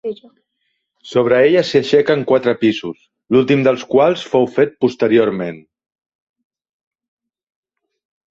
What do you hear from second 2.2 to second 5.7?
quatre pisos, l'últim dels quals fou fet posteriorment.